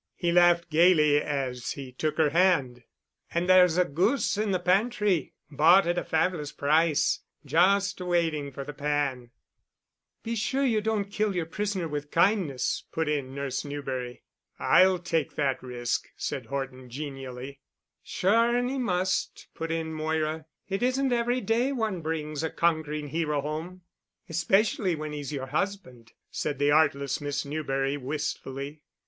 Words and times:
He 0.15 0.31
laughed 0.31 0.71
gayly 0.71 1.21
as 1.21 1.73
he 1.73 1.91
took 1.91 2.17
her 2.17 2.31
hand. 2.31 2.81
"And 3.35 3.47
there's 3.47 3.77
a 3.77 3.85
goose 3.85 4.35
in 4.35 4.49
the 4.49 4.57
pantry, 4.57 5.35
bought 5.51 5.85
at 5.85 5.99
a 5.99 6.03
fabulous 6.03 6.51
price, 6.51 7.19
just 7.45 8.01
waiting 8.01 8.51
for 8.51 8.63
the 8.63 8.73
pan——" 8.73 9.29
"Be 10.23 10.35
sure 10.35 10.65
you 10.65 10.81
don't 10.81 11.11
kill 11.11 11.35
your 11.35 11.45
prisoner 11.45 11.87
with 11.87 12.09
kindness," 12.09 12.83
put 12.91 13.07
in 13.07 13.35
Nurse 13.35 13.63
Newberry. 13.63 14.23
"I'll 14.57 14.97
take 14.97 15.35
that 15.35 15.61
risk," 15.61 16.09
said 16.17 16.47
Horton 16.47 16.89
genially. 16.89 17.59
"Sure 18.01 18.55
and 18.57 18.71
he 18.71 18.79
must," 18.79 19.49
put 19.53 19.69
in 19.71 19.93
Moira. 19.93 20.47
"It 20.67 20.81
isn't 20.81 21.13
every 21.13 21.41
day 21.41 21.71
one 21.71 22.01
brings 22.01 22.41
a 22.41 22.49
conquering 22.49 23.09
hero 23.09 23.39
home." 23.39 23.81
"Especially 24.27 24.95
when 24.95 25.13
he's 25.13 25.31
your 25.31 25.45
husband," 25.45 26.13
said 26.31 26.57
the 26.57 26.71
artless 26.71 27.21
Miss 27.21 27.45
Newberry 27.45 27.97
wistfully. 27.97 28.81